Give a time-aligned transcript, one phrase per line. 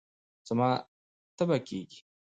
[0.47, 0.69] زما
[1.37, 1.99] تبه کېږي